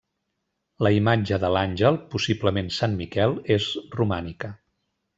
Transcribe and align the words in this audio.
La 0.87 0.91
imatge 0.99 1.39
de 1.43 1.51
l'àngel, 1.57 2.01
possiblement 2.15 2.75
Sant 2.81 2.99
Miquel, 3.05 3.39
és 3.61 3.71
romànica. 4.01 4.55